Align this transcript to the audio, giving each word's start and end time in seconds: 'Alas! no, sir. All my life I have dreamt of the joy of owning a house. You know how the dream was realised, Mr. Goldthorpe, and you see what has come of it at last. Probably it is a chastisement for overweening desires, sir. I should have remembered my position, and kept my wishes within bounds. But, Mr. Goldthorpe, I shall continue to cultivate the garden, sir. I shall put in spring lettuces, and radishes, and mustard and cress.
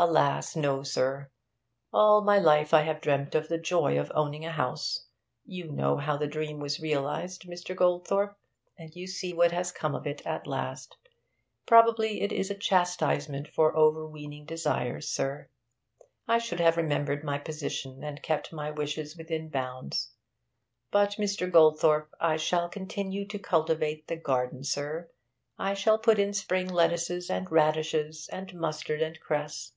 'Alas! 0.00 0.54
no, 0.54 0.84
sir. 0.84 1.28
All 1.92 2.20
my 2.22 2.38
life 2.38 2.72
I 2.72 2.82
have 2.82 3.00
dreamt 3.00 3.34
of 3.34 3.48
the 3.48 3.58
joy 3.58 3.98
of 3.98 4.12
owning 4.14 4.44
a 4.44 4.52
house. 4.52 5.08
You 5.44 5.72
know 5.72 5.96
how 5.96 6.16
the 6.16 6.28
dream 6.28 6.60
was 6.60 6.78
realised, 6.78 7.42
Mr. 7.42 7.74
Goldthorpe, 7.74 8.36
and 8.78 8.94
you 8.94 9.08
see 9.08 9.32
what 9.34 9.50
has 9.50 9.72
come 9.72 9.96
of 9.96 10.06
it 10.06 10.24
at 10.24 10.46
last. 10.46 10.96
Probably 11.66 12.20
it 12.20 12.30
is 12.30 12.48
a 12.48 12.54
chastisement 12.54 13.48
for 13.48 13.76
overweening 13.76 14.44
desires, 14.46 15.08
sir. 15.08 15.48
I 16.28 16.38
should 16.38 16.60
have 16.60 16.76
remembered 16.76 17.24
my 17.24 17.38
position, 17.38 18.04
and 18.04 18.22
kept 18.22 18.52
my 18.52 18.70
wishes 18.70 19.16
within 19.16 19.48
bounds. 19.48 20.12
But, 20.92 21.16
Mr. 21.18 21.50
Goldthorpe, 21.50 22.14
I 22.20 22.36
shall 22.36 22.68
continue 22.68 23.26
to 23.26 23.38
cultivate 23.40 24.06
the 24.06 24.14
garden, 24.16 24.62
sir. 24.62 25.10
I 25.58 25.74
shall 25.74 25.98
put 25.98 26.20
in 26.20 26.34
spring 26.34 26.68
lettuces, 26.68 27.28
and 27.28 27.50
radishes, 27.50 28.28
and 28.30 28.54
mustard 28.54 29.02
and 29.02 29.18
cress. 29.18 29.72